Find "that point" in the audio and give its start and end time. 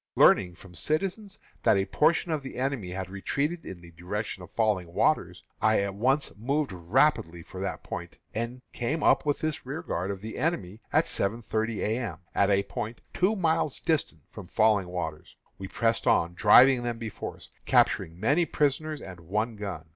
7.61-8.17